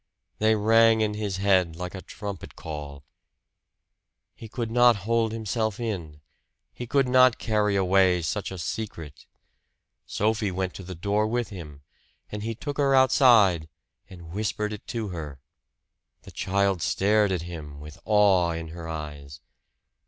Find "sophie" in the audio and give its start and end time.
10.07-10.49